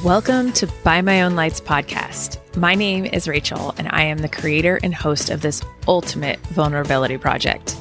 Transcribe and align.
Welcome 0.00 0.52
to 0.54 0.66
By 0.82 1.00
My 1.02 1.22
Own 1.22 1.36
Lights 1.36 1.60
podcast. 1.60 2.40
My 2.56 2.74
name 2.74 3.04
is 3.04 3.28
Rachel, 3.28 3.72
and 3.76 3.88
I 3.90 4.02
am 4.02 4.18
the 4.18 4.28
creator 4.28 4.80
and 4.82 4.92
host 4.92 5.28
of 5.30 5.42
this 5.42 5.62
ultimate 5.86 6.40
vulnerability 6.46 7.18
project. 7.18 7.76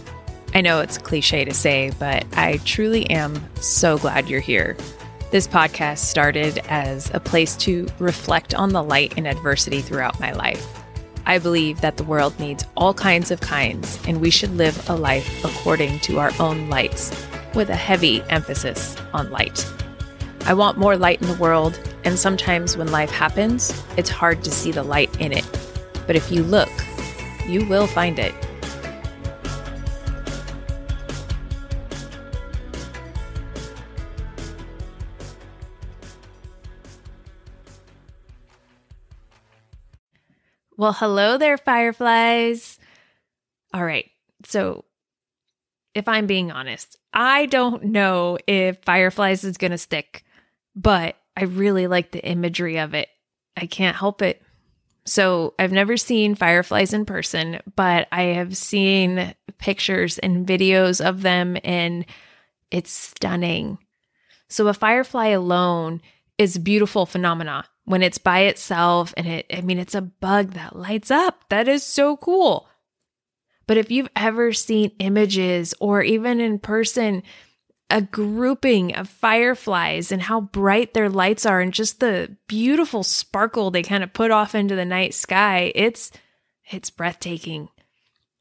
I 0.53 0.61
know 0.61 0.81
it's 0.81 0.99
cliche 0.99 1.45
to 1.45 1.53
say, 1.53 1.91
but 1.97 2.25
I 2.33 2.57
truly 2.65 3.09
am 3.09 3.41
so 3.55 3.97
glad 3.97 4.29
you're 4.29 4.41
here. 4.41 4.77
This 5.31 5.47
podcast 5.47 5.99
started 5.99 6.59
as 6.67 7.09
a 7.11 7.19
place 7.19 7.55
to 7.57 7.87
reflect 7.97 8.53
on 8.53 8.71
the 8.71 8.83
light 8.83 9.17
in 9.17 9.25
adversity 9.25 9.81
throughout 9.81 10.19
my 10.19 10.33
life. 10.33 10.67
I 11.25 11.39
believe 11.39 11.81
that 11.81 11.97
the 11.97 12.03
world 12.03 12.37
needs 12.39 12.65
all 12.77 12.93
kinds 12.93 13.31
of 13.31 13.39
kinds, 13.39 13.97
and 14.05 14.21
we 14.21 14.29
should 14.29 14.55
live 14.57 14.87
a 14.89 14.95
life 14.95 15.43
according 15.43 16.01
to 16.01 16.19
our 16.19 16.33
own 16.39 16.69
lights, 16.69 17.25
with 17.55 17.69
a 17.69 17.75
heavy 17.75 18.21
emphasis 18.29 18.95
on 19.13 19.31
light. 19.31 19.65
I 20.45 20.53
want 20.55 20.77
more 20.77 20.97
light 20.97 21.21
in 21.21 21.27
the 21.27 21.35
world, 21.35 21.79
and 22.03 22.17
sometimes 22.17 22.77
when 22.77 22.91
life 22.91 23.11
happens, 23.11 23.83
it's 23.97 24.09
hard 24.09 24.43
to 24.43 24.51
see 24.51 24.71
the 24.71 24.83
light 24.83 25.15
in 25.19 25.31
it. 25.31 25.45
But 26.07 26.15
if 26.15 26.31
you 26.31 26.43
look, 26.43 26.69
you 27.47 27.65
will 27.65 27.87
find 27.87 28.19
it. 28.19 28.33
Well, 40.77 40.93
hello 40.93 41.37
there, 41.37 41.57
fireflies. 41.57 42.79
All 43.71 43.85
right. 43.85 44.09
So, 44.45 44.85
if 45.93 46.07
I'm 46.07 46.25
being 46.25 46.51
honest, 46.51 46.97
I 47.13 47.45
don't 47.45 47.83
know 47.85 48.39
if 48.47 48.79
fireflies 48.83 49.43
is 49.43 49.57
going 49.57 49.71
to 49.71 49.77
stick 49.77 50.23
but 50.75 51.15
I 51.35 51.43
really 51.43 51.87
like 51.87 52.11
the 52.11 52.23
imagery 52.23 52.77
of 52.77 52.93
it. 52.93 53.09
I 53.55 53.65
can't 53.65 53.95
help 53.95 54.21
it. 54.21 54.41
So 55.05 55.55
I've 55.57 55.71
never 55.71 55.97
seen 55.97 56.35
fireflies 56.35 56.93
in 56.93 57.05
person, 57.05 57.59
but 57.75 58.07
I 58.11 58.23
have 58.23 58.55
seen 58.55 59.33
pictures 59.57 60.19
and 60.19 60.45
videos 60.45 61.03
of 61.03 61.21
them, 61.21 61.57
and 61.63 62.05
it's 62.69 62.91
stunning. 62.91 63.79
So 64.47 64.67
a 64.67 64.73
firefly 64.73 65.27
alone 65.27 66.01
is 66.37 66.57
beautiful 66.57 67.05
phenomena 67.05 67.65
when 67.85 68.01
it's 68.01 68.17
by 68.17 68.41
itself 68.41 69.13
and 69.17 69.27
it 69.27 69.45
I 69.51 69.61
mean 69.61 69.79
it's 69.79 69.95
a 69.95 70.01
bug 70.01 70.53
that 70.53 70.75
lights 70.75 71.11
up. 71.11 71.45
That 71.49 71.67
is 71.67 71.83
so 71.83 72.17
cool. 72.17 72.67
But 73.67 73.77
if 73.77 73.91
you've 73.91 74.09
ever 74.15 74.51
seen 74.51 74.91
images 74.99 75.73
or 75.79 76.01
even 76.01 76.41
in 76.41 76.59
person, 76.59 77.23
a 77.91 78.01
grouping 78.01 78.95
of 78.95 79.09
fireflies 79.09 80.11
and 80.11 80.21
how 80.21 80.41
bright 80.41 80.93
their 80.93 81.09
lights 81.09 81.45
are 81.45 81.59
and 81.59 81.73
just 81.73 81.99
the 81.99 82.35
beautiful 82.47 83.03
sparkle 83.03 83.69
they 83.69 83.83
kind 83.83 84.03
of 84.03 84.13
put 84.13 84.31
off 84.31 84.55
into 84.55 84.75
the 84.75 84.85
night 84.85 85.13
sky. 85.13 85.71
It's 85.75 86.11
it's 86.69 86.89
breathtaking. 86.89 87.69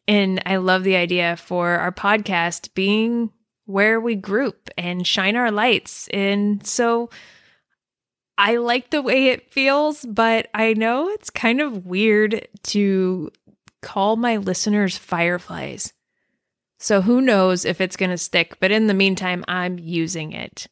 And 0.06 0.42
I 0.46 0.56
love 0.56 0.84
the 0.84 0.96
idea 0.96 1.36
for 1.36 1.70
our 1.70 1.92
podcast 1.92 2.74
being 2.74 3.30
where 3.64 4.00
we 4.00 4.14
group 4.14 4.70
and 4.78 5.06
shine 5.06 5.36
our 5.36 5.50
lights. 5.50 6.08
And 6.08 6.66
so 6.66 7.10
I 8.38 8.56
like 8.56 8.90
the 8.90 9.02
way 9.02 9.26
it 9.26 9.52
feels, 9.52 10.04
but 10.04 10.48
I 10.54 10.74
know 10.74 11.08
it's 11.10 11.30
kind 11.30 11.60
of 11.60 11.86
weird 11.86 12.48
to 12.64 13.30
call 13.82 14.16
my 14.16 14.38
listeners 14.38 14.96
fireflies. 14.96 15.92
So 16.80 17.02
who 17.02 17.20
knows 17.20 17.66
if 17.66 17.80
it's 17.80 17.96
going 17.96 18.10
to 18.10 18.18
stick, 18.18 18.56
but 18.58 18.70
in 18.70 18.86
the 18.86 18.94
meantime, 18.94 19.44
I'm 19.46 19.78
using 19.78 20.32
it. 20.32 20.66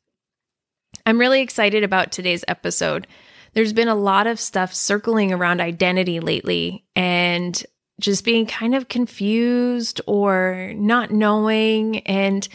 I'm 1.04 1.20
really 1.20 1.42
excited 1.42 1.84
about 1.84 2.12
today's 2.12 2.46
episode. 2.48 3.06
There's 3.52 3.74
been 3.74 3.88
a 3.88 3.94
lot 3.94 4.26
of 4.26 4.40
stuff 4.40 4.72
circling 4.72 5.32
around 5.34 5.60
identity 5.60 6.18
lately 6.20 6.86
and 6.96 7.62
just 8.00 8.24
being 8.24 8.46
kind 8.46 8.74
of 8.74 8.88
confused 8.88 10.00
or 10.06 10.72
not 10.76 11.10
knowing. 11.10 11.98
And 12.00 12.48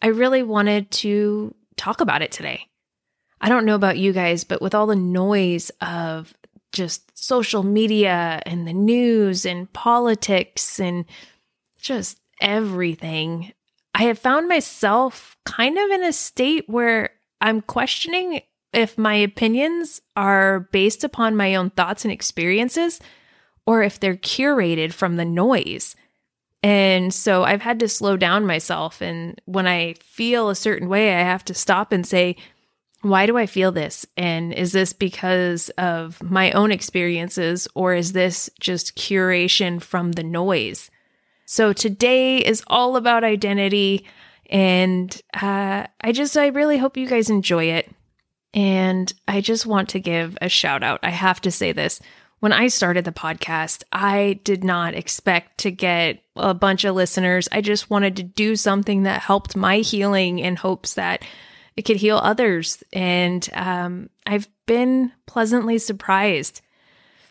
I 0.00 0.08
really 0.08 0.42
wanted 0.42 0.90
to 0.92 1.54
talk 1.76 2.00
about 2.00 2.22
it 2.22 2.32
today. 2.32 2.66
I 3.42 3.50
don't 3.50 3.66
know 3.66 3.74
about 3.74 3.98
you 3.98 4.14
guys, 4.14 4.44
but 4.44 4.62
with 4.62 4.74
all 4.74 4.86
the 4.86 4.96
noise 4.96 5.70
of 5.82 6.32
just 6.72 7.16
social 7.18 7.62
media 7.62 8.40
and 8.46 8.66
the 8.66 8.72
news 8.72 9.44
and 9.44 9.70
politics 9.72 10.80
and 10.80 11.04
just 11.78 12.18
everything, 12.40 13.52
I 13.94 14.04
have 14.04 14.18
found 14.18 14.48
myself 14.48 15.36
kind 15.44 15.78
of 15.78 15.90
in 15.90 16.04
a 16.04 16.12
state 16.12 16.64
where 16.68 17.10
I'm 17.40 17.62
questioning 17.62 18.40
if 18.72 18.98
my 18.98 19.14
opinions 19.14 20.02
are 20.16 20.68
based 20.72 21.02
upon 21.02 21.36
my 21.36 21.54
own 21.54 21.70
thoughts 21.70 22.04
and 22.04 22.12
experiences 22.12 23.00
or 23.66 23.82
if 23.82 23.98
they're 23.98 24.16
curated 24.16 24.92
from 24.92 25.16
the 25.16 25.24
noise. 25.24 25.96
And 26.62 27.12
so 27.12 27.44
I've 27.44 27.62
had 27.62 27.80
to 27.80 27.88
slow 27.88 28.16
down 28.16 28.46
myself. 28.46 29.00
And 29.00 29.40
when 29.44 29.66
I 29.66 29.94
feel 30.02 30.50
a 30.50 30.54
certain 30.54 30.88
way, 30.88 31.14
I 31.14 31.20
have 31.20 31.44
to 31.46 31.54
stop 31.54 31.92
and 31.92 32.06
say, 32.06 32.36
why 33.02 33.26
do 33.26 33.36
I 33.38 33.46
feel 33.46 33.72
this? 33.72 34.04
And 34.16 34.52
is 34.52 34.72
this 34.72 34.92
because 34.92 35.68
of 35.70 36.22
my 36.22 36.50
own 36.52 36.72
experiences 36.72 37.68
or 37.74 37.94
is 37.94 38.12
this 38.12 38.50
just 38.58 38.96
curation 38.96 39.80
from 39.80 40.12
the 40.12 40.24
noise? 40.24 40.90
So 41.46 41.72
today 41.72 42.38
is 42.38 42.62
all 42.66 42.96
about 42.96 43.24
identity. 43.24 44.04
And 44.50 45.18
uh, 45.32 45.86
I 46.00 46.12
just, 46.12 46.36
I 46.36 46.48
really 46.48 46.76
hope 46.76 46.96
you 46.96 47.06
guys 47.06 47.30
enjoy 47.30 47.66
it. 47.66 47.90
And 48.52 49.12
I 49.28 49.40
just 49.40 49.64
want 49.64 49.88
to 49.90 50.00
give 50.00 50.36
a 50.40 50.48
shout 50.48 50.82
out. 50.82 51.00
I 51.02 51.10
have 51.10 51.40
to 51.42 51.50
say 51.50 51.72
this. 51.72 52.00
When 52.40 52.52
I 52.52 52.68
started 52.68 53.04
the 53.04 53.12
podcast, 53.12 53.82
I 53.92 54.40
did 54.44 54.62
not 54.62 54.94
expect 54.94 55.58
to 55.58 55.70
get 55.70 56.22
a 56.34 56.52
bunch 56.52 56.84
of 56.84 56.94
listeners. 56.94 57.48
I 57.50 57.60
just 57.60 57.90
wanted 57.90 58.16
to 58.16 58.22
do 58.22 58.56
something 58.56 59.04
that 59.04 59.22
helped 59.22 59.56
my 59.56 59.78
healing 59.78 60.38
in 60.40 60.56
hopes 60.56 60.94
that 60.94 61.24
it 61.76 61.82
could 61.82 61.96
heal 61.96 62.18
others. 62.18 62.82
And 62.92 63.48
um, 63.52 64.10
I've 64.26 64.48
been 64.66 65.12
pleasantly 65.26 65.78
surprised. 65.78 66.60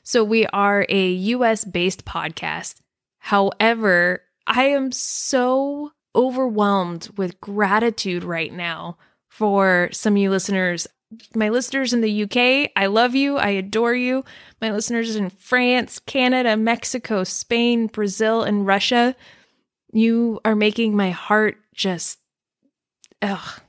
So, 0.03 0.23
we 0.23 0.45
are 0.47 0.85
a 0.89 1.07
US 1.09 1.65
based 1.65 2.05
podcast. 2.05 2.75
However, 3.25 4.21
I 4.45 4.65
am 4.65 4.91
so 4.91 5.93
overwhelmed 6.13 7.09
with 7.17 7.41
gratitude 7.41 8.23
right 8.23 8.53
now 8.53 8.99
for 9.29 9.89
some 9.91 10.13
of 10.13 10.17
you 10.19 10.29
listeners. 10.29 10.85
My 11.33 11.49
listeners 11.49 11.91
in 11.91 12.01
the 12.01 12.21
UK, 12.21 12.69
I 12.75 12.85
love 12.85 13.15
you. 13.15 13.37
I 13.37 13.49
adore 13.49 13.95
you. 13.95 14.23
My 14.61 14.71
listeners 14.71 15.15
in 15.15 15.31
France, 15.31 15.97
Canada, 15.97 16.55
Mexico, 16.55 17.23
Spain, 17.23 17.87
Brazil, 17.87 18.43
and 18.43 18.67
Russia, 18.67 19.15
you 19.91 20.39
are 20.45 20.55
making 20.55 20.95
my 20.95 21.09
heart 21.09 21.57
just 21.73 22.19
ugh, 23.23 23.59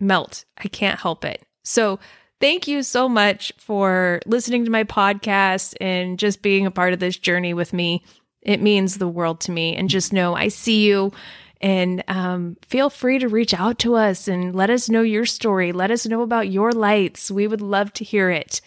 melt. 0.00 0.44
I 0.58 0.66
can't 0.66 0.98
help 0.98 1.24
it. 1.24 1.40
So, 1.62 2.00
thank 2.40 2.66
you 2.66 2.82
so 2.82 3.08
much 3.08 3.52
for 3.58 4.20
listening 4.26 4.64
to 4.64 4.72
my 4.72 4.82
podcast 4.82 5.74
and 5.80 6.18
just 6.18 6.42
being 6.42 6.66
a 6.66 6.72
part 6.72 6.92
of 6.92 6.98
this 6.98 7.16
journey 7.16 7.54
with 7.54 7.72
me. 7.72 8.02
It 8.44 8.60
means 8.60 8.98
the 8.98 9.08
world 9.08 9.40
to 9.40 9.52
me. 9.52 9.74
And 9.74 9.88
just 9.88 10.12
know 10.12 10.34
I 10.34 10.48
see 10.48 10.86
you. 10.86 11.12
And 11.60 12.04
um, 12.08 12.56
feel 12.68 12.90
free 12.90 13.18
to 13.18 13.28
reach 13.28 13.54
out 13.54 13.78
to 13.80 13.94
us 13.94 14.28
and 14.28 14.54
let 14.54 14.70
us 14.70 14.90
know 14.90 15.02
your 15.02 15.24
story. 15.24 15.72
Let 15.72 15.90
us 15.90 16.06
know 16.06 16.22
about 16.22 16.50
your 16.50 16.72
lights. 16.72 17.30
We 17.30 17.46
would 17.46 17.62
love 17.62 17.92
to 17.94 18.04
hear 18.04 18.30
it. 18.30 18.60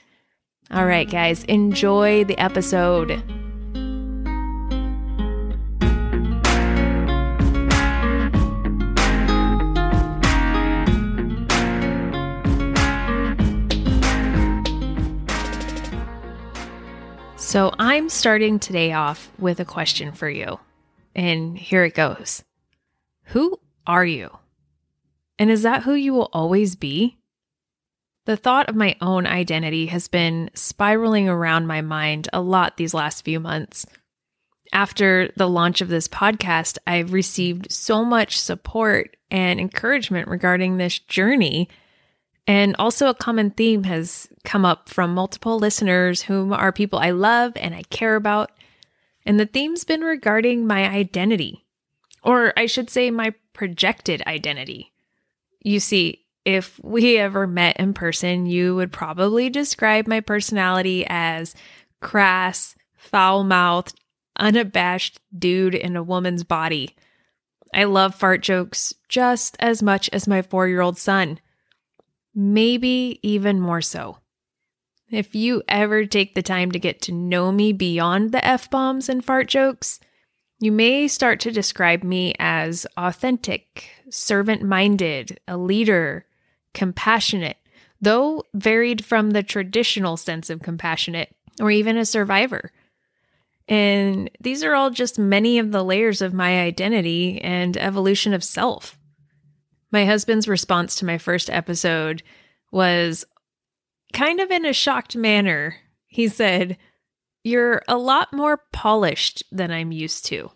All 0.72 0.86
right, 0.86 1.10
guys, 1.10 1.44
enjoy 1.46 2.24
the 2.24 2.38
episode. 2.38 3.24
So 17.48 17.74
I'm 17.80 18.10
starting 18.10 18.60
today 18.60 18.92
off 18.92 19.32
with 19.40 19.62
a 19.62 19.66
question 19.66 20.12
for 20.12 20.30
you. 20.30 20.60
And 21.16 21.58
here 21.58 21.86
it 21.86 21.94
goes 21.94 22.44
Who 23.28 23.62
are 23.88 24.04
you? 24.04 24.38
And 25.40 25.50
is 25.50 25.62
that 25.62 25.84
who 25.84 25.94
you 25.94 26.14
will 26.14 26.30
always 26.34 26.76
be? 26.76 27.18
The 28.26 28.36
thought 28.36 28.68
of 28.68 28.76
my 28.76 28.98
own 29.00 29.26
identity 29.26 29.86
has 29.86 30.10
been 30.10 30.50
spiraling 30.56 31.30
around 31.30 31.68
my 31.68 31.80
mind 31.80 32.28
a 32.34 32.42
lot 32.42 32.76
these 32.76 32.94
last 32.94 33.24
few 33.24 33.40
months. 33.40 33.86
After 34.74 35.32
the 35.38 35.48
launch 35.48 35.80
of 35.80 35.88
this 35.88 36.10
podcast, 36.10 36.78
I've 36.86 37.14
received 37.14 37.72
so 37.72 38.04
much 38.04 38.38
support 38.38 39.16
and 39.32 39.58
encouragement 39.58 40.28
regarding 40.28 40.76
this 40.76 41.00
journey 41.00 41.70
and 42.48 42.78
also, 42.80 43.10
a 43.10 43.14
common 43.14 43.52
theme 43.52 43.84
has 43.84 44.30
come 44.46 44.64
up 44.64 44.88
from 44.88 45.14
multiple 45.14 45.60
listeners 45.60 46.22
whom 46.22 46.54
are 46.54 46.72
people 46.72 46.98
I 46.98 47.12
love 47.12 47.52
and 47.58 47.76
I 47.76 47.84
care 47.84 48.16
about. 48.16 48.52
And 49.26 49.38
the 49.38 49.46
theme's 49.46 49.84
been 49.84 50.00
regarding 50.00 50.66
my 50.66 50.90
identity, 50.90 51.66
or 52.24 52.54
I 52.56 52.66
should 52.66 52.90
say, 52.90 53.12
my 53.12 53.34
projected 53.52 54.24
identity. 54.26 54.94
You 55.62 55.82
see, 55.82 56.26
if 56.46 56.80
we 56.82 57.18
ever 57.18 57.46
met 57.46 57.76
in 57.78 57.94
person, 57.94 58.46
you 58.46 58.74
would 58.76 58.94
probably 58.94 59.50
describe 59.50 60.08
my 60.08 60.22
personality 60.22 61.06
as 61.10 61.54
crass, 62.00 62.76
foul 62.96 63.44
mouthed, 63.44 64.00
unabashed 64.40 65.20
dude 65.38 65.76
in 65.76 65.98
a 65.98 66.04
woman's 66.04 66.46
body. 66.46 66.96
I 67.74 67.84
love 67.84 68.16
fart 68.16 68.42
jokes 68.42 68.94
just 69.10 69.58
as 69.60 69.84
much 69.84 70.10
as 70.14 70.26
my 70.26 70.42
four 70.42 70.70
year 70.70 70.80
old 70.80 70.98
son. 70.98 71.42
Maybe 72.40 73.20
even 73.24 73.60
more 73.60 73.82
so. 73.82 74.20
If 75.10 75.34
you 75.34 75.64
ever 75.68 76.06
take 76.06 76.36
the 76.36 76.44
time 76.44 76.72
to 76.72 76.78
get 76.78 77.02
to 77.04 77.12
know 77.12 77.52
me 77.52 77.74
beyond 77.74 78.32
the 78.32 78.46
F 78.46 78.70
bombs 78.70 79.10
and 79.10 79.26
fart 79.26 79.48
jokes, 79.48 80.00
you 80.60 80.72
may 80.72 81.08
start 81.08 81.40
to 81.40 81.52
describe 81.52 82.04
me 82.04 82.36
as 82.38 82.86
authentic, 82.96 83.90
servant 84.12 84.62
minded, 84.62 85.40
a 85.48 85.58
leader, 85.58 86.28
compassionate, 86.76 87.58
though 88.02 88.44
varied 88.54 89.04
from 89.04 89.32
the 89.32 89.42
traditional 89.42 90.16
sense 90.16 90.52
of 90.52 90.62
compassionate, 90.62 91.36
or 91.60 91.72
even 91.72 91.98
a 91.98 92.06
survivor. 92.06 92.72
And 93.68 94.30
these 94.40 94.64
are 94.64 94.76
all 94.76 94.92
just 94.92 95.18
many 95.18 95.58
of 95.58 95.72
the 95.72 95.84
layers 95.84 96.22
of 96.22 96.36
my 96.36 96.62
identity 96.62 97.42
and 97.42 97.76
evolution 97.78 98.36
of 98.36 98.44
self. 98.44 98.97
My 99.92 100.06
husband's 100.06 100.48
response 100.48 100.96
to 100.96 101.06
my 101.06 101.18
first 101.18 101.50
episode 101.50 102.24
was 102.72 103.26
kind 104.14 104.40
of 104.40 104.52
in 104.52 104.66
a 104.66 104.74
shocked 104.74 105.16
manner. 105.16 105.78
He 106.08 106.28
said, 106.28 106.78
You're 107.44 107.82
a 107.88 107.98
lot 107.98 108.34
more 108.34 108.58
polished 108.74 109.44
than 109.52 109.72
I'm 109.72 109.92
used 109.92 110.26
to. 110.26 110.52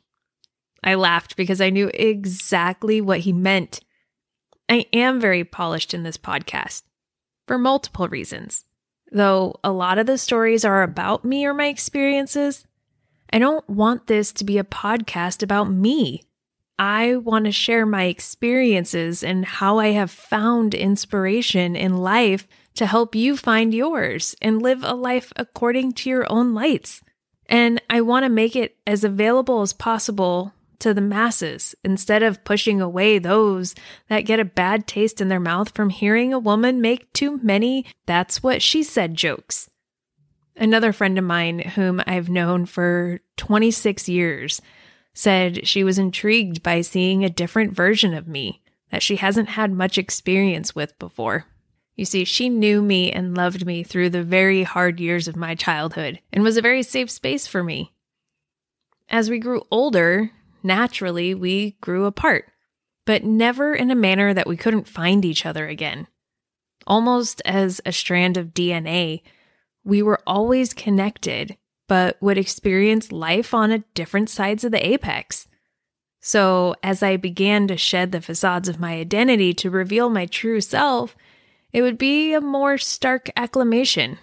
I 0.83 0.95
laughed 0.95 1.35
because 1.35 1.61
I 1.61 1.69
knew 1.69 1.91
exactly 1.93 3.01
what 3.01 3.21
he 3.21 3.33
meant. 3.33 3.81
I 4.67 4.85
am 4.93 5.19
very 5.19 5.43
polished 5.43 5.93
in 5.93 6.03
this 6.03 6.17
podcast 6.17 6.83
for 7.47 7.57
multiple 7.57 8.07
reasons. 8.07 8.65
Though 9.11 9.59
a 9.63 9.71
lot 9.71 9.97
of 9.97 10.05
the 10.07 10.17
stories 10.17 10.63
are 10.63 10.83
about 10.83 11.25
me 11.25 11.45
or 11.45 11.53
my 11.53 11.67
experiences, 11.67 12.65
I 13.31 13.39
don't 13.39 13.69
want 13.69 14.07
this 14.07 14.31
to 14.33 14.45
be 14.45 14.57
a 14.57 14.63
podcast 14.63 15.43
about 15.43 15.69
me. 15.69 16.23
I 16.81 17.17
want 17.17 17.45
to 17.45 17.51
share 17.51 17.85
my 17.85 18.05
experiences 18.05 19.23
and 19.23 19.45
how 19.45 19.77
I 19.77 19.89
have 19.89 20.09
found 20.09 20.73
inspiration 20.73 21.75
in 21.75 21.97
life 21.97 22.47
to 22.73 22.87
help 22.87 23.13
you 23.13 23.37
find 23.37 23.71
yours 23.71 24.35
and 24.41 24.63
live 24.63 24.83
a 24.83 24.95
life 24.95 25.31
according 25.35 25.91
to 25.91 26.09
your 26.09 26.25
own 26.31 26.55
lights. 26.55 27.03
And 27.45 27.79
I 27.87 28.01
want 28.01 28.23
to 28.23 28.29
make 28.29 28.55
it 28.55 28.77
as 28.87 29.03
available 29.03 29.61
as 29.61 29.73
possible 29.73 30.53
to 30.79 30.91
the 30.95 31.01
masses 31.01 31.75
instead 31.83 32.23
of 32.23 32.43
pushing 32.43 32.81
away 32.81 33.19
those 33.19 33.75
that 34.09 34.21
get 34.21 34.39
a 34.39 34.45
bad 34.45 34.87
taste 34.87 35.21
in 35.21 35.27
their 35.27 35.39
mouth 35.39 35.75
from 35.75 35.91
hearing 35.91 36.33
a 36.33 36.39
woman 36.39 36.81
make 36.81 37.13
too 37.13 37.39
many 37.43 37.85
that's 38.07 38.41
what 38.41 38.63
she 38.63 38.81
said 38.81 39.13
jokes. 39.13 39.69
Another 40.55 40.93
friend 40.93 41.19
of 41.19 41.23
mine, 41.25 41.59
whom 41.59 42.01
I've 42.07 42.27
known 42.27 42.65
for 42.65 43.19
26 43.37 44.09
years, 44.09 44.61
said 45.13 45.67
she 45.67 45.83
was 45.83 45.97
intrigued 45.97 46.63
by 46.63 46.81
seeing 46.81 47.23
a 47.23 47.29
different 47.29 47.73
version 47.73 48.13
of 48.13 48.27
me 48.27 48.61
that 48.91 49.03
she 49.03 49.17
hasn't 49.17 49.49
had 49.49 49.71
much 49.71 49.97
experience 49.97 50.75
with 50.75 50.97
before. 50.99 51.45
You 51.95 52.05
see, 52.05 52.23
she 52.23 52.49
knew 52.49 52.81
me 52.81 53.11
and 53.11 53.35
loved 53.35 53.65
me 53.65 53.83
through 53.83 54.09
the 54.09 54.23
very 54.23 54.63
hard 54.63 54.99
years 54.99 55.27
of 55.27 55.35
my 55.35 55.55
childhood 55.55 56.19
and 56.31 56.43
was 56.43 56.57
a 56.57 56.61
very 56.61 56.83
safe 56.83 57.09
space 57.09 57.47
for 57.47 57.63
me. 57.63 57.93
As 59.09 59.29
we 59.29 59.39
grew 59.39 59.63
older, 59.69 60.31
naturally 60.63 61.33
we 61.33 61.71
grew 61.81 62.05
apart, 62.05 62.49
but 63.05 63.23
never 63.23 63.73
in 63.73 63.91
a 63.91 63.95
manner 63.95 64.33
that 64.33 64.47
we 64.47 64.57
couldn't 64.57 64.87
find 64.87 65.25
each 65.25 65.45
other 65.45 65.67
again. 65.67 66.07
Almost 66.87 67.41
as 67.45 67.81
a 67.85 67.91
strand 67.91 68.37
of 68.37 68.53
DNA, 68.53 69.21
we 69.83 70.01
were 70.01 70.21
always 70.25 70.73
connected, 70.73 71.57
but 71.91 72.15
would 72.21 72.37
experience 72.37 73.11
life 73.11 73.53
on 73.53 73.69
a 73.69 73.83
different 73.95 74.29
sides 74.29 74.63
of 74.63 74.71
the 74.71 74.87
apex. 74.87 75.49
So, 76.21 76.73
as 76.81 77.03
I 77.03 77.17
began 77.17 77.67
to 77.67 77.75
shed 77.75 78.13
the 78.13 78.21
facades 78.21 78.69
of 78.69 78.79
my 78.79 78.93
identity 78.93 79.53
to 79.55 79.69
reveal 79.69 80.09
my 80.09 80.25
true 80.25 80.61
self, 80.61 81.17
it 81.73 81.81
would 81.81 81.97
be 81.97 82.31
a 82.31 82.39
more 82.39 82.77
stark 82.77 83.29
acclamation. 83.35 84.19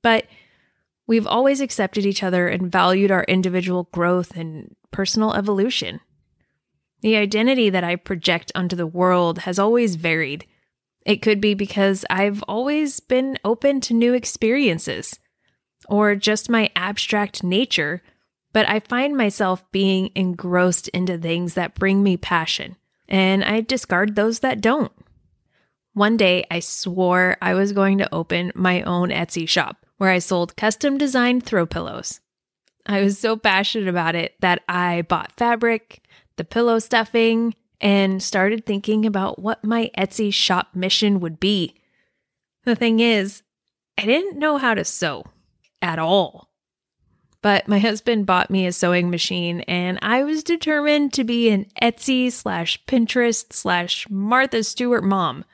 But 0.00 0.24
we've 1.06 1.26
always 1.26 1.60
accepted 1.60 2.06
each 2.06 2.22
other 2.22 2.48
and 2.48 2.72
valued 2.72 3.10
our 3.10 3.24
individual 3.24 3.90
growth 3.92 4.34
and 4.34 4.74
personal 4.90 5.34
evolution. 5.34 6.00
The 7.02 7.16
identity 7.16 7.68
that 7.68 7.84
I 7.84 7.96
project 7.96 8.52
onto 8.54 8.74
the 8.74 8.86
world 8.86 9.40
has 9.40 9.58
always 9.58 9.96
varied, 9.96 10.46
it 11.04 11.20
could 11.20 11.42
be 11.42 11.52
because 11.52 12.06
I've 12.08 12.42
always 12.44 13.00
been 13.00 13.38
open 13.44 13.82
to 13.82 13.92
new 13.92 14.14
experiences 14.14 15.18
or 15.90 16.14
just 16.14 16.48
my 16.48 16.70
abstract 16.76 17.42
nature, 17.42 18.00
but 18.52 18.66
I 18.68 18.80
find 18.80 19.16
myself 19.16 19.70
being 19.72 20.10
engrossed 20.14 20.88
into 20.88 21.18
things 21.18 21.54
that 21.54 21.74
bring 21.74 22.02
me 22.02 22.16
passion, 22.16 22.76
and 23.08 23.44
I 23.44 23.60
discard 23.60 24.14
those 24.14 24.38
that 24.38 24.60
don't. 24.60 24.92
One 25.92 26.16
day, 26.16 26.46
I 26.50 26.60
swore 26.60 27.36
I 27.42 27.54
was 27.54 27.72
going 27.72 27.98
to 27.98 28.14
open 28.14 28.52
my 28.54 28.82
own 28.82 29.10
Etsy 29.10 29.48
shop 29.48 29.84
where 29.98 30.10
I 30.10 30.20
sold 30.20 30.56
custom 30.56 30.96
designed 30.96 31.44
throw 31.44 31.66
pillows. 31.66 32.20
I 32.86 33.02
was 33.02 33.18
so 33.18 33.36
passionate 33.36 33.88
about 33.88 34.14
it 34.14 34.34
that 34.40 34.62
I 34.68 35.02
bought 35.02 35.36
fabric, 35.36 36.02
the 36.36 36.44
pillow 36.44 36.78
stuffing, 36.78 37.54
and 37.80 38.22
started 38.22 38.64
thinking 38.64 39.04
about 39.04 39.40
what 39.40 39.64
my 39.64 39.90
Etsy 39.98 40.32
shop 40.32 40.68
mission 40.74 41.18
would 41.20 41.40
be. 41.40 41.74
The 42.64 42.76
thing 42.76 43.00
is, 43.00 43.42
I 43.98 44.06
didn't 44.06 44.38
know 44.38 44.56
how 44.56 44.74
to 44.74 44.84
sew 44.84 45.24
at 45.82 45.98
all. 45.98 46.50
But 47.42 47.68
my 47.68 47.78
husband 47.78 48.26
bought 48.26 48.50
me 48.50 48.66
a 48.66 48.72
sewing 48.72 49.10
machine, 49.10 49.60
and 49.62 49.98
I 50.02 50.22
was 50.24 50.44
determined 50.44 51.14
to 51.14 51.24
be 51.24 51.48
an 51.48 51.66
Etsy 51.80 52.30
slash 52.30 52.82
Pinterest 52.84 53.52
slash 53.52 54.06
Martha 54.10 54.62
Stewart 54.62 55.04
mom. 55.04 55.44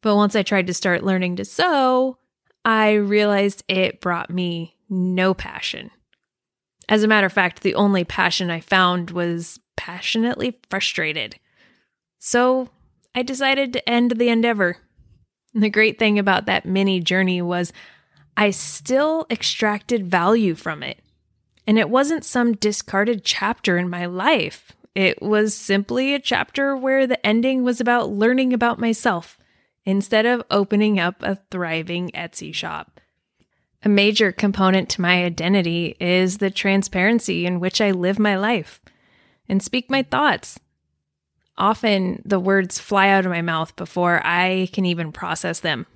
But 0.00 0.14
once 0.14 0.36
I 0.36 0.42
tried 0.42 0.68
to 0.68 0.74
start 0.74 1.02
learning 1.02 1.36
to 1.36 1.44
sew, 1.44 2.18
I 2.64 2.92
realized 2.92 3.64
it 3.66 4.00
brought 4.00 4.30
me 4.30 4.76
no 4.88 5.34
passion. 5.34 5.90
As 6.88 7.02
a 7.02 7.08
matter 7.08 7.26
of 7.26 7.32
fact, 7.32 7.62
the 7.62 7.74
only 7.74 8.04
passion 8.04 8.48
I 8.48 8.60
found 8.60 9.10
was 9.10 9.58
passionately 9.76 10.60
frustrated. 10.70 11.36
So 12.20 12.68
I 13.14 13.22
decided 13.22 13.72
to 13.72 13.88
end 13.88 14.12
the 14.12 14.28
endeavor. 14.28 14.76
The 15.54 15.70
great 15.70 15.98
thing 15.98 16.18
about 16.18 16.46
that 16.46 16.66
mini 16.66 17.00
journey 17.00 17.42
was 17.42 17.72
I 18.36 18.50
still 18.50 19.26
extracted 19.30 20.06
value 20.06 20.54
from 20.54 20.82
it. 20.82 20.98
And 21.66 21.78
it 21.78 21.90
wasn't 21.90 22.24
some 22.24 22.54
discarded 22.54 23.24
chapter 23.24 23.78
in 23.78 23.88
my 23.88 24.06
life. 24.06 24.72
It 24.94 25.20
was 25.20 25.54
simply 25.54 26.14
a 26.14 26.20
chapter 26.20 26.76
where 26.76 27.06
the 27.06 27.24
ending 27.26 27.64
was 27.64 27.80
about 27.80 28.10
learning 28.10 28.52
about 28.52 28.78
myself 28.78 29.38
instead 29.84 30.26
of 30.26 30.42
opening 30.50 31.00
up 31.00 31.22
a 31.22 31.38
thriving 31.50 32.10
Etsy 32.10 32.54
shop. 32.54 33.00
A 33.84 33.88
major 33.88 34.32
component 34.32 34.88
to 34.90 35.00
my 35.00 35.24
identity 35.24 35.96
is 36.00 36.38
the 36.38 36.50
transparency 36.50 37.46
in 37.46 37.60
which 37.60 37.80
I 37.80 37.90
live 37.92 38.18
my 38.18 38.36
life 38.36 38.80
and 39.48 39.62
speak 39.62 39.90
my 39.90 40.02
thoughts. 40.02 40.58
Often 41.58 42.22
the 42.24 42.40
words 42.40 42.78
fly 42.78 43.08
out 43.08 43.24
of 43.24 43.30
my 43.30 43.42
mouth 43.42 43.76
before 43.76 44.20
I 44.24 44.68
can 44.72 44.84
even 44.86 45.12
process 45.12 45.60
them. 45.60 45.86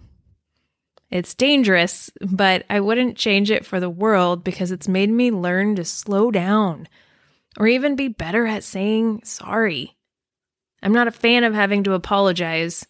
It's 1.10 1.34
dangerous, 1.34 2.10
but 2.20 2.64
I 2.70 2.80
wouldn't 2.80 3.16
change 3.16 3.50
it 3.50 3.66
for 3.66 3.80
the 3.80 3.90
world 3.90 4.44
because 4.44 4.70
it's 4.70 4.88
made 4.88 5.10
me 5.10 5.30
learn 5.30 5.76
to 5.76 5.84
slow 5.84 6.30
down 6.30 6.88
or 7.58 7.66
even 7.66 7.96
be 7.96 8.08
better 8.08 8.46
at 8.46 8.62
saying 8.62 9.22
sorry. 9.24 9.96
I'm 10.82 10.92
not 10.92 11.08
a 11.08 11.12
fan 11.12 11.44
of 11.44 11.54
having 11.54 11.82
to 11.84 11.94
apologize, 11.94 12.86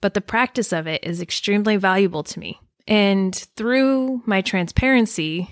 but 0.00 0.14
the 0.14 0.20
practice 0.20 0.72
of 0.72 0.86
it 0.86 1.02
is 1.02 1.22
extremely 1.22 1.76
valuable 1.76 2.22
to 2.24 2.38
me. 2.38 2.60
And 2.86 3.34
through 3.56 4.22
my 4.26 4.42
transparency 4.42 5.48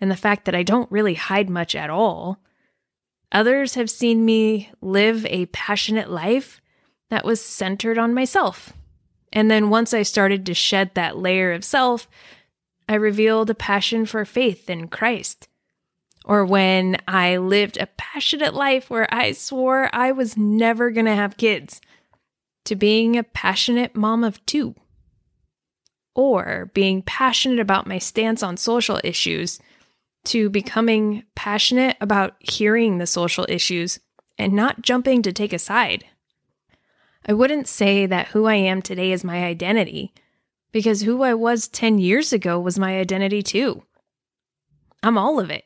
and 0.00 0.10
the 0.10 0.16
fact 0.16 0.46
that 0.46 0.54
I 0.54 0.62
don't 0.62 0.90
really 0.90 1.14
hide 1.14 1.48
much 1.48 1.76
at 1.76 1.90
all, 1.90 2.42
Others 3.32 3.74
have 3.74 3.90
seen 3.90 4.24
me 4.24 4.70
live 4.82 5.24
a 5.26 5.46
passionate 5.46 6.10
life 6.10 6.60
that 7.08 7.24
was 7.24 7.40
centered 7.40 7.96
on 7.96 8.14
myself. 8.14 8.74
And 9.32 9.50
then 9.50 9.70
once 9.70 9.94
I 9.94 10.02
started 10.02 10.46
to 10.46 10.54
shed 10.54 10.90
that 10.94 11.16
layer 11.16 11.52
of 11.52 11.64
self, 11.64 12.08
I 12.88 12.94
revealed 12.94 13.50
a 13.50 13.54
passion 13.54 14.04
for 14.06 14.24
faith 14.24 14.68
in 14.68 14.88
Christ. 14.88 15.48
Or 16.24 16.44
when 16.44 16.98
I 17.08 17.38
lived 17.38 17.76
a 17.78 17.88
passionate 17.96 18.54
life 18.54 18.90
where 18.90 19.12
I 19.12 19.32
swore 19.32 19.88
I 19.92 20.12
was 20.12 20.36
never 20.36 20.90
going 20.90 21.06
to 21.06 21.14
have 21.14 21.36
kids, 21.36 21.80
to 22.64 22.76
being 22.76 23.16
a 23.16 23.24
passionate 23.24 23.96
mom 23.96 24.22
of 24.22 24.44
two. 24.46 24.74
Or 26.14 26.70
being 26.74 27.02
passionate 27.02 27.58
about 27.58 27.86
my 27.86 27.98
stance 27.98 28.42
on 28.42 28.56
social 28.56 29.00
issues 29.02 29.58
to 30.26 30.50
becoming 30.50 31.24
passionate 31.34 31.96
about 32.00 32.36
hearing 32.38 32.98
the 32.98 33.06
social 33.06 33.46
issues 33.48 33.98
and 34.38 34.52
not 34.52 34.82
jumping 34.82 35.22
to 35.22 35.32
take 35.32 35.52
a 35.52 35.58
side. 35.58 36.04
I 37.26 37.32
wouldn't 37.32 37.68
say 37.68 38.06
that 38.06 38.28
who 38.28 38.46
I 38.46 38.54
am 38.54 38.82
today 38.82 39.12
is 39.12 39.24
my 39.24 39.44
identity, 39.44 40.12
because 40.72 41.02
who 41.02 41.22
I 41.22 41.34
was 41.34 41.68
10 41.68 41.98
years 41.98 42.32
ago 42.32 42.58
was 42.58 42.78
my 42.78 42.98
identity 42.98 43.42
too. 43.42 43.82
I'm 45.02 45.18
all 45.18 45.38
of 45.38 45.50
it. 45.50 45.64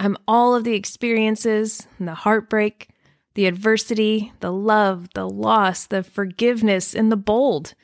I'm 0.00 0.16
all 0.26 0.54
of 0.54 0.64
the 0.64 0.74
experiences, 0.74 1.86
the 2.00 2.14
heartbreak, 2.14 2.88
the 3.34 3.46
adversity, 3.46 4.32
the 4.40 4.52
love, 4.52 5.08
the 5.14 5.28
loss, 5.28 5.86
the 5.86 6.02
forgiveness, 6.02 6.94
and 6.94 7.10
the 7.10 7.16
bold. 7.16 7.74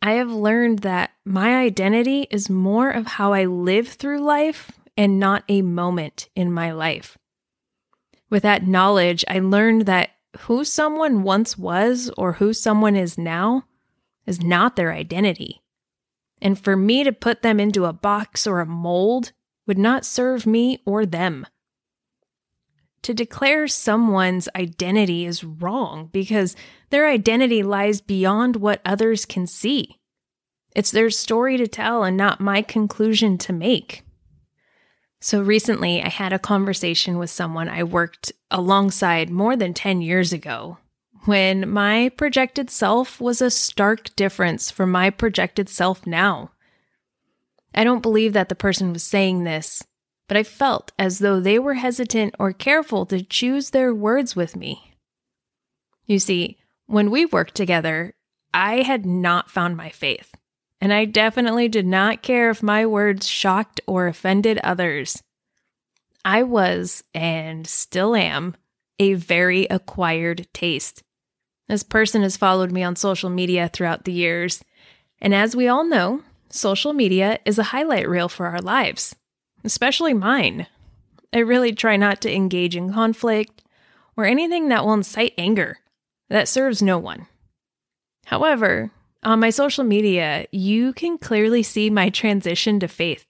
I 0.00 0.12
have 0.12 0.32
learned 0.32 0.80
that 0.80 1.10
my 1.24 1.56
identity 1.56 2.26
is 2.30 2.50
more 2.50 2.90
of 2.90 3.06
how 3.06 3.34
I 3.34 3.44
live 3.44 3.88
through 3.88 4.20
life 4.20 4.72
and 4.96 5.20
not 5.20 5.44
a 5.48 5.62
moment 5.62 6.28
in 6.34 6.52
my 6.52 6.72
life. 6.72 7.18
With 8.30 8.42
that 8.42 8.66
knowledge, 8.66 9.24
I 9.28 9.38
learned 9.38 9.86
that 9.86 10.11
who 10.40 10.64
someone 10.64 11.22
once 11.22 11.58
was 11.58 12.10
or 12.16 12.34
who 12.34 12.52
someone 12.52 12.96
is 12.96 13.18
now 13.18 13.64
is 14.26 14.40
not 14.40 14.76
their 14.76 14.92
identity. 14.92 15.62
And 16.40 16.58
for 16.58 16.76
me 16.76 17.04
to 17.04 17.12
put 17.12 17.42
them 17.42 17.60
into 17.60 17.84
a 17.84 17.92
box 17.92 18.46
or 18.46 18.60
a 18.60 18.66
mold 18.66 19.32
would 19.66 19.78
not 19.78 20.04
serve 20.04 20.46
me 20.46 20.80
or 20.84 21.06
them. 21.06 21.46
To 23.02 23.14
declare 23.14 23.66
someone's 23.66 24.48
identity 24.54 25.24
is 25.24 25.42
wrong 25.42 26.08
because 26.12 26.56
their 26.90 27.08
identity 27.08 27.62
lies 27.62 28.00
beyond 28.00 28.56
what 28.56 28.80
others 28.84 29.24
can 29.24 29.46
see. 29.46 29.98
It's 30.74 30.90
their 30.90 31.10
story 31.10 31.56
to 31.58 31.66
tell 31.66 32.04
and 32.04 32.16
not 32.16 32.40
my 32.40 32.62
conclusion 32.62 33.38
to 33.38 33.52
make. 33.52 34.04
So 35.22 35.40
recently, 35.40 36.02
I 36.02 36.08
had 36.08 36.32
a 36.32 36.38
conversation 36.40 37.16
with 37.16 37.30
someone 37.30 37.68
I 37.68 37.84
worked 37.84 38.32
alongside 38.50 39.30
more 39.30 39.54
than 39.54 39.72
10 39.72 40.02
years 40.02 40.32
ago 40.32 40.78
when 41.26 41.70
my 41.70 42.08
projected 42.16 42.70
self 42.70 43.20
was 43.20 43.40
a 43.40 43.48
stark 43.48 44.16
difference 44.16 44.72
from 44.72 44.90
my 44.90 45.10
projected 45.10 45.68
self 45.68 46.08
now. 46.08 46.50
I 47.72 47.84
don't 47.84 48.02
believe 48.02 48.32
that 48.32 48.48
the 48.48 48.56
person 48.56 48.92
was 48.92 49.04
saying 49.04 49.44
this, 49.44 49.84
but 50.26 50.36
I 50.36 50.42
felt 50.42 50.90
as 50.98 51.20
though 51.20 51.38
they 51.38 51.56
were 51.56 51.74
hesitant 51.74 52.34
or 52.40 52.52
careful 52.52 53.06
to 53.06 53.22
choose 53.22 53.70
their 53.70 53.94
words 53.94 54.34
with 54.34 54.56
me. 54.56 54.96
You 56.04 56.18
see, 56.18 56.58
when 56.86 57.12
we 57.12 57.26
worked 57.26 57.54
together, 57.54 58.16
I 58.52 58.82
had 58.82 59.06
not 59.06 59.52
found 59.52 59.76
my 59.76 59.88
faith 59.88 60.34
and 60.82 60.92
I 60.92 61.04
definitely 61.04 61.68
did 61.68 61.86
not 61.86 62.22
care 62.22 62.50
if 62.50 62.60
my 62.60 62.84
words 62.84 63.28
shocked 63.28 63.80
or 63.86 64.08
offended 64.08 64.58
others. 64.64 65.22
I 66.24 66.42
was, 66.42 67.04
and 67.14 67.68
still 67.68 68.16
am, 68.16 68.56
a 68.98 69.14
very 69.14 69.66
acquired 69.66 70.48
taste. 70.52 71.04
This 71.68 71.84
person 71.84 72.22
has 72.22 72.36
followed 72.36 72.72
me 72.72 72.82
on 72.82 72.96
social 72.96 73.30
media 73.30 73.70
throughout 73.72 74.04
the 74.04 74.12
years, 74.12 74.64
and 75.20 75.32
as 75.32 75.54
we 75.54 75.68
all 75.68 75.84
know, 75.84 76.22
social 76.50 76.92
media 76.92 77.38
is 77.44 77.60
a 77.60 77.70
highlight 77.70 78.08
reel 78.08 78.28
for 78.28 78.46
our 78.46 78.60
lives, 78.60 79.14
especially 79.62 80.14
mine. 80.14 80.66
I 81.32 81.38
really 81.38 81.72
try 81.72 81.96
not 81.96 82.20
to 82.22 82.34
engage 82.34 82.74
in 82.74 82.92
conflict 82.92 83.62
or 84.16 84.24
anything 84.24 84.68
that 84.70 84.84
will 84.84 84.94
incite 84.94 85.34
anger. 85.38 85.78
That 86.28 86.48
serves 86.48 86.82
no 86.82 86.98
one. 86.98 87.28
However, 88.26 88.90
on 89.22 89.40
my 89.40 89.50
social 89.50 89.84
media, 89.84 90.46
you 90.50 90.92
can 90.92 91.18
clearly 91.18 91.62
see 91.62 91.90
my 91.90 92.10
transition 92.10 92.80
to 92.80 92.88
faith, 92.88 93.26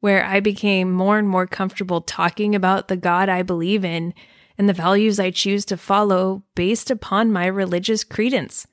where 0.00 0.24
I 0.24 0.40
became 0.40 0.92
more 0.92 1.18
and 1.18 1.28
more 1.28 1.46
comfortable 1.46 2.00
talking 2.00 2.54
about 2.54 2.88
the 2.88 2.96
God 2.96 3.28
I 3.28 3.42
believe 3.42 3.84
in 3.84 4.14
and 4.56 4.68
the 4.68 4.72
values 4.72 5.18
I 5.18 5.30
choose 5.30 5.64
to 5.66 5.76
follow 5.76 6.44
based 6.54 6.90
upon 6.90 7.32
my 7.32 7.46
religious 7.46 8.04
credence. 8.04 8.66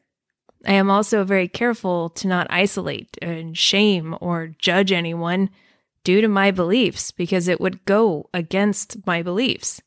I 0.65 0.73
am 0.73 0.91
also 0.91 1.23
very 1.23 1.47
careful 1.47 2.09
to 2.11 2.27
not 2.27 2.47
isolate 2.49 3.17
and 3.21 3.57
shame 3.57 4.15
or 4.21 4.53
judge 4.59 4.91
anyone 4.91 5.49
due 6.03 6.21
to 6.21 6.27
my 6.27 6.51
beliefs 6.51 7.11
because 7.11 7.47
it 7.47 7.59
would 7.59 7.83
go 7.85 8.29
against 8.33 9.05
my 9.07 9.23
beliefs. 9.23 9.81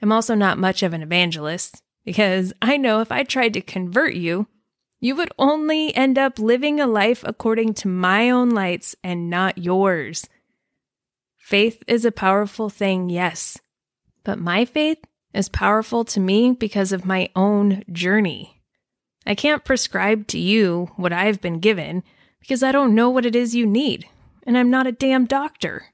I'm 0.00 0.10
also 0.10 0.34
not 0.34 0.58
much 0.58 0.82
of 0.82 0.92
an 0.92 1.02
evangelist 1.02 1.80
because 2.04 2.52
I 2.60 2.76
know 2.76 3.00
if 3.00 3.12
I 3.12 3.22
tried 3.22 3.54
to 3.54 3.60
convert 3.60 4.14
you, 4.14 4.48
you 5.02 5.16
would 5.16 5.32
only 5.36 5.92
end 5.96 6.16
up 6.16 6.38
living 6.38 6.78
a 6.78 6.86
life 6.86 7.24
according 7.26 7.74
to 7.74 7.88
my 7.88 8.30
own 8.30 8.50
lights 8.50 8.94
and 9.02 9.28
not 9.28 9.58
yours. 9.58 10.28
Faith 11.36 11.82
is 11.88 12.04
a 12.04 12.12
powerful 12.12 12.70
thing, 12.70 13.10
yes, 13.10 13.58
but 14.22 14.38
my 14.38 14.64
faith 14.64 14.98
is 15.34 15.48
powerful 15.48 16.04
to 16.04 16.20
me 16.20 16.52
because 16.52 16.92
of 16.92 17.04
my 17.04 17.28
own 17.34 17.82
journey. 17.90 18.62
I 19.26 19.34
can't 19.34 19.64
prescribe 19.64 20.28
to 20.28 20.38
you 20.38 20.92
what 20.94 21.12
I've 21.12 21.40
been 21.40 21.58
given 21.58 22.04
because 22.38 22.62
I 22.62 22.70
don't 22.70 22.94
know 22.94 23.10
what 23.10 23.26
it 23.26 23.34
is 23.34 23.56
you 23.56 23.66
need, 23.66 24.08
and 24.46 24.56
I'm 24.56 24.70
not 24.70 24.86
a 24.86 24.92
damn 24.92 25.24
doctor. 25.24 25.86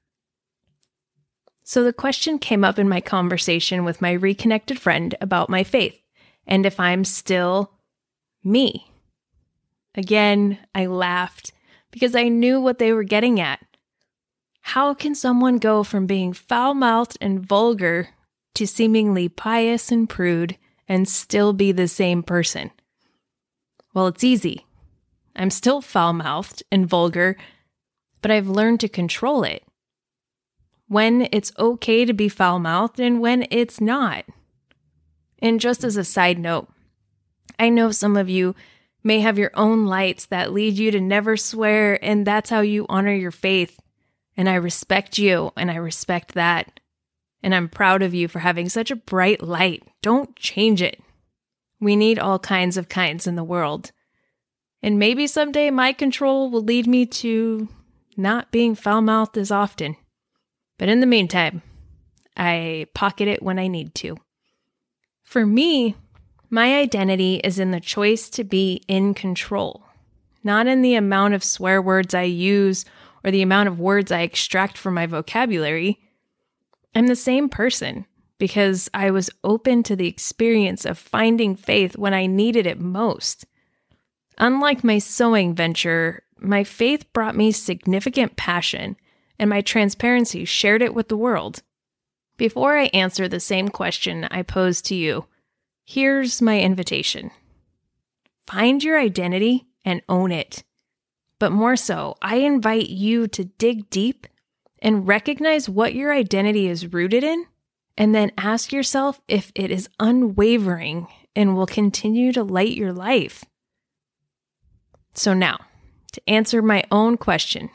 So 1.64 1.82
the 1.82 1.94
question 1.94 2.38
came 2.38 2.62
up 2.62 2.78
in 2.78 2.90
my 2.90 3.00
conversation 3.00 3.84
with 3.84 4.02
my 4.02 4.12
reconnected 4.12 4.78
friend 4.78 5.14
about 5.22 5.48
my 5.48 5.64
faith 5.64 5.98
and 6.46 6.66
if 6.66 6.78
I'm 6.78 7.06
still 7.06 7.72
me. 8.44 8.84
Again, 9.98 10.58
I 10.76 10.86
laughed 10.86 11.52
because 11.90 12.14
I 12.14 12.28
knew 12.28 12.60
what 12.60 12.78
they 12.78 12.92
were 12.92 13.02
getting 13.02 13.40
at. 13.40 13.58
How 14.60 14.94
can 14.94 15.16
someone 15.16 15.58
go 15.58 15.82
from 15.82 16.06
being 16.06 16.32
foul 16.32 16.72
mouthed 16.72 17.18
and 17.20 17.44
vulgar 17.44 18.10
to 18.54 18.64
seemingly 18.64 19.28
pious 19.28 19.90
and 19.90 20.08
prude 20.08 20.56
and 20.86 21.08
still 21.08 21.52
be 21.52 21.72
the 21.72 21.88
same 21.88 22.22
person? 22.22 22.70
Well, 23.92 24.06
it's 24.06 24.22
easy. 24.22 24.66
I'm 25.34 25.50
still 25.50 25.80
foul 25.80 26.12
mouthed 26.12 26.62
and 26.70 26.88
vulgar, 26.88 27.36
but 28.22 28.30
I've 28.30 28.48
learned 28.48 28.78
to 28.80 28.88
control 28.88 29.42
it. 29.42 29.64
When 30.86 31.26
it's 31.32 31.50
okay 31.58 32.04
to 32.04 32.12
be 32.12 32.28
foul 32.28 32.60
mouthed 32.60 33.00
and 33.00 33.20
when 33.20 33.48
it's 33.50 33.80
not. 33.80 34.26
And 35.40 35.58
just 35.58 35.82
as 35.82 35.96
a 35.96 36.04
side 36.04 36.38
note, 36.38 36.68
I 37.58 37.68
know 37.68 37.90
some 37.90 38.16
of 38.16 38.28
you 38.30 38.54
may 39.02 39.20
have 39.20 39.38
your 39.38 39.50
own 39.54 39.86
lights 39.86 40.26
that 40.26 40.52
lead 40.52 40.74
you 40.74 40.90
to 40.90 41.00
never 41.00 41.36
swear, 41.36 42.02
and 42.04 42.26
that's 42.26 42.50
how 42.50 42.60
you 42.60 42.86
honor 42.88 43.14
your 43.14 43.30
faith. 43.30 43.78
And 44.36 44.48
I 44.48 44.54
respect 44.54 45.18
you, 45.18 45.52
and 45.56 45.70
I 45.70 45.76
respect 45.76 46.34
that. 46.34 46.80
And 47.42 47.54
I'm 47.54 47.68
proud 47.68 48.02
of 48.02 48.14
you 48.14 48.28
for 48.28 48.40
having 48.40 48.68
such 48.68 48.90
a 48.90 48.96
bright 48.96 49.42
light. 49.42 49.82
Don't 50.02 50.34
change 50.36 50.82
it. 50.82 51.00
We 51.80 51.94
need 51.94 52.18
all 52.18 52.38
kinds 52.38 52.76
of 52.76 52.88
kinds 52.88 53.26
in 53.26 53.36
the 53.36 53.44
world. 53.44 53.92
And 54.82 54.98
maybe 54.98 55.26
someday 55.26 55.70
my 55.70 55.92
control 55.92 56.50
will 56.50 56.62
lead 56.62 56.86
me 56.86 57.06
to 57.06 57.68
not 58.16 58.50
being 58.50 58.74
foul 58.74 59.00
mouthed 59.00 59.38
as 59.38 59.50
often. 59.50 59.96
But 60.78 60.88
in 60.88 61.00
the 61.00 61.06
meantime, 61.06 61.62
I 62.36 62.86
pocket 62.94 63.28
it 63.28 63.42
when 63.42 63.58
I 63.58 63.68
need 63.68 63.94
to. 63.96 64.16
For 65.22 65.44
me, 65.44 65.96
my 66.50 66.76
identity 66.76 67.36
is 67.36 67.58
in 67.58 67.70
the 67.70 67.80
choice 67.80 68.28
to 68.30 68.44
be 68.44 68.82
in 68.88 69.14
control, 69.14 69.84
not 70.42 70.66
in 70.66 70.82
the 70.82 70.94
amount 70.94 71.34
of 71.34 71.44
swear 71.44 71.82
words 71.82 72.14
I 72.14 72.22
use 72.22 72.84
or 73.24 73.30
the 73.30 73.42
amount 73.42 73.68
of 73.68 73.80
words 73.80 74.10
I 74.10 74.20
extract 74.20 74.78
from 74.78 74.94
my 74.94 75.06
vocabulary. 75.06 76.00
I'm 76.94 77.06
the 77.06 77.16
same 77.16 77.48
person 77.48 78.06
because 78.38 78.88
I 78.94 79.10
was 79.10 79.30
open 79.44 79.82
to 79.84 79.96
the 79.96 80.06
experience 80.06 80.84
of 80.84 80.96
finding 80.96 81.56
faith 81.56 81.98
when 81.98 82.14
I 82.14 82.26
needed 82.26 82.66
it 82.66 82.80
most. 82.80 83.44
Unlike 84.38 84.84
my 84.84 84.98
sewing 84.98 85.54
venture, 85.54 86.22
my 86.38 86.62
faith 86.62 87.12
brought 87.12 87.34
me 87.34 87.50
significant 87.50 88.36
passion, 88.36 88.96
and 89.38 89.50
my 89.50 89.60
transparency 89.60 90.44
shared 90.44 90.82
it 90.82 90.94
with 90.94 91.08
the 91.08 91.16
world. 91.16 91.62
Before 92.36 92.78
I 92.78 92.84
answer 92.94 93.26
the 93.26 93.40
same 93.40 93.68
question 93.68 94.28
I 94.30 94.42
posed 94.42 94.86
to 94.86 94.94
you, 94.94 95.26
Here's 95.90 96.42
my 96.42 96.60
invitation 96.60 97.30
find 98.46 98.84
your 98.84 99.00
identity 99.00 99.68
and 99.86 100.02
own 100.06 100.32
it. 100.32 100.62
But 101.38 101.50
more 101.50 101.76
so, 101.76 102.14
I 102.20 102.40
invite 102.40 102.90
you 102.90 103.26
to 103.28 103.44
dig 103.44 103.88
deep 103.88 104.26
and 104.80 105.08
recognize 105.08 105.66
what 105.66 105.94
your 105.94 106.12
identity 106.12 106.68
is 106.68 106.92
rooted 106.92 107.24
in, 107.24 107.46
and 107.96 108.14
then 108.14 108.32
ask 108.36 108.70
yourself 108.70 109.22
if 109.28 109.50
it 109.54 109.70
is 109.70 109.88
unwavering 109.98 111.06
and 111.34 111.56
will 111.56 111.64
continue 111.64 112.34
to 112.34 112.42
light 112.42 112.76
your 112.76 112.92
life. 112.92 113.46
So, 115.14 115.32
now 115.32 115.56
to 116.12 116.20
answer 116.28 116.60
my 116.60 116.84
own 116.90 117.16
question 117.16 117.70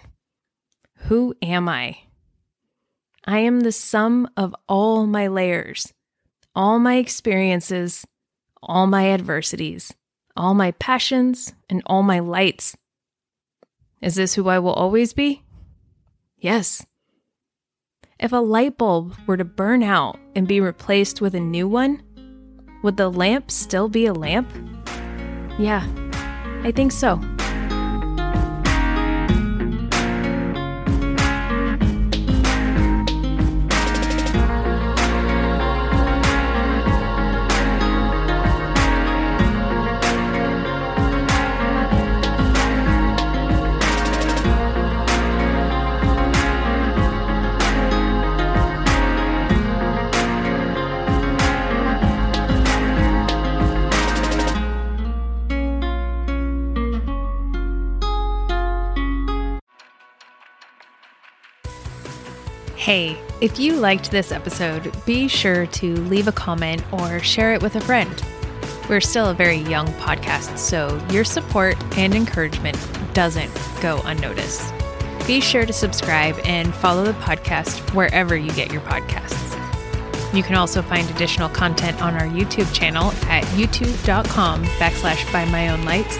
Who 1.07 1.33
am 1.41 1.67
I? 1.67 1.97
I 3.25 3.39
am 3.39 3.61
the 3.61 3.71
sum 3.71 4.29
of 4.37 4.55
all 4.69 5.07
my 5.07 5.25
layers 5.29 5.91
all 6.55 6.79
my 6.79 6.95
experiences, 6.95 8.05
all 8.61 8.87
my 8.87 9.11
adversities, 9.11 9.93
all 10.35 10.53
my 10.53 10.71
passions, 10.71 11.53
and 11.69 11.81
all 11.85 12.03
my 12.03 12.19
lights. 12.19 12.75
Is 14.01 14.15
this 14.15 14.33
who 14.33 14.49
I 14.49 14.59
will 14.59 14.73
always 14.73 15.13
be? 15.13 15.43
Yes. 16.37 16.85
If 18.19 18.31
a 18.31 18.37
light 18.37 18.77
bulb 18.77 19.15
were 19.25 19.37
to 19.37 19.45
burn 19.45 19.83
out 19.83 20.19
and 20.35 20.47
be 20.47 20.59
replaced 20.59 21.21
with 21.21 21.35
a 21.35 21.39
new 21.39 21.67
one, 21.67 22.03
would 22.83 22.97
the 22.97 23.09
lamp 23.09 23.49
still 23.49 23.89
be 23.89 24.05
a 24.05 24.13
lamp? 24.13 24.49
Yeah, 25.57 25.87
I 26.63 26.71
think 26.71 26.91
so. 26.91 27.19
Hey, 62.93 63.17
if 63.41 63.57
you 63.57 63.77
liked 63.77 64.11
this 64.11 64.31
episode, 64.31 64.95
be 65.03 65.27
sure 65.27 65.65
to 65.65 65.95
leave 66.01 66.27
a 66.27 66.31
comment 66.31 66.83
or 66.91 67.19
share 67.21 67.55
it 67.55 67.61
with 67.63 67.75
a 67.75 67.81
friend. 67.81 68.23
We're 68.87 69.01
still 69.01 69.31
a 69.31 69.33
very 69.33 69.57
young 69.57 69.87
podcast, 69.93 70.59
so 70.59 71.03
your 71.09 71.23
support 71.23 71.75
and 71.97 72.13
encouragement 72.13 72.77
doesn't 73.15 73.51
go 73.81 73.99
unnoticed. 74.05 74.71
Be 75.25 75.41
sure 75.41 75.65
to 75.65 75.73
subscribe 75.73 76.37
and 76.45 76.71
follow 76.71 77.03
the 77.03 77.13
podcast 77.13 77.79
wherever 77.95 78.37
you 78.37 78.51
get 78.51 78.71
your 78.71 78.81
podcasts. 78.81 79.41
You 80.31 80.43
can 80.43 80.53
also 80.53 80.83
find 80.83 81.09
additional 81.09 81.49
content 81.49 81.99
on 81.99 82.13
our 82.13 82.27
YouTube 82.27 82.71
channel 82.75 83.11
at 83.23 83.43
youtube.com 83.55 84.65
backslash 84.65 85.33
by 85.33 85.45
my 85.45 85.69
own 85.69 85.83
lights 85.83 86.19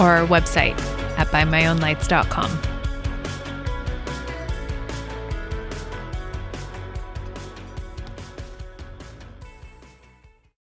or 0.00 0.16
our 0.16 0.26
website 0.26 0.76
at 1.16 1.28
bymyownlights.com. 1.28 2.67